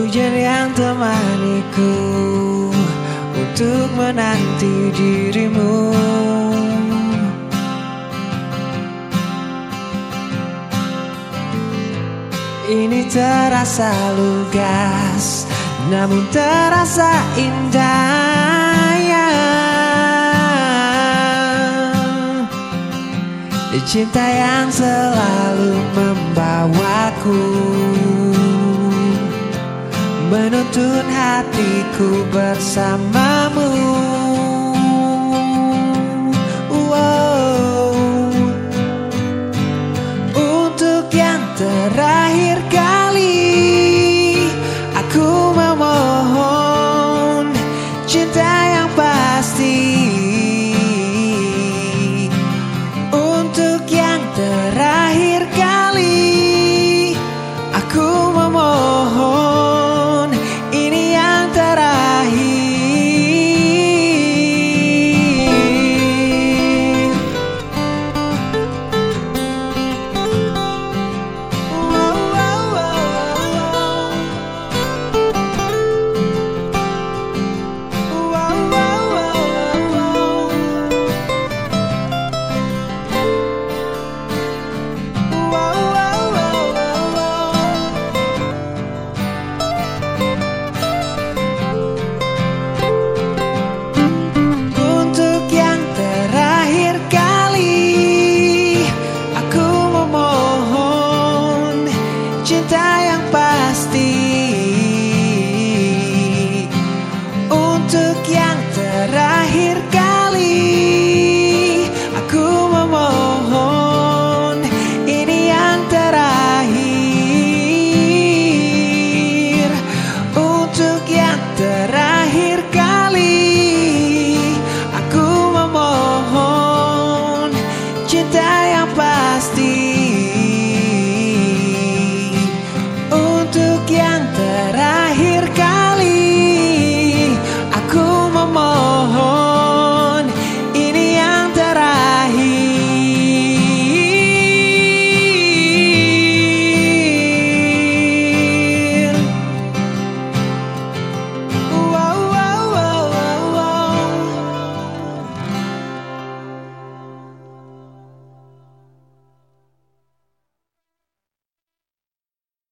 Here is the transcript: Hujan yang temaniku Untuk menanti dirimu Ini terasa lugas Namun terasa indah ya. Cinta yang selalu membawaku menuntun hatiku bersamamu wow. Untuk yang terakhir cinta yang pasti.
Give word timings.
Hujan 0.00 0.32
yang 0.32 0.72
temaniku 0.72 1.92
Untuk 3.36 3.92
menanti 4.00 4.88
dirimu 4.96 5.92
Ini 12.64 13.12
terasa 13.12 13.92
lugas 14.16 15.44
Namun 15.92 16.24
terasa 16.32 17.12
indah 17.36 18.96
ya. 19.04 19.28
Cinta 23.90 24.22
yang 24.22 24.70
selalu 24.70 25.74
membawaku 25.98 27.42
menuntun 30.30 31.06
hatiku 31.10 32.22
bersamamu 32.30 33.70
wow. 36.70 37.90
Untuk 40.30 41.10
yang 41.10 41.42
terakhir 41.58 42.62
cinta 102.50 102.82
yang 103.06 103.22
pasti. 103.30 104.19